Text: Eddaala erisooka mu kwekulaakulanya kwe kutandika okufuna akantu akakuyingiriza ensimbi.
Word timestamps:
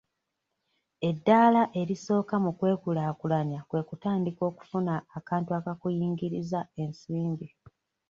Eddaala 1.09 1.61
erisooka 1.81 2.35
mu 2.43 2.51
kwekulaakulanya 2.57 3.59
kwe 3.69 3.81
kutandika 3.87 4.41
okufuna 4.49 4.93
akantu 5.17 5.49
akakuyingiriza 5.59 6.59
ensimbi. 6.81 7.47